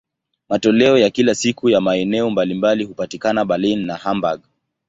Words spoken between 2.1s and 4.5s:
mbalimbali hupatikana Berlin na Hamburg.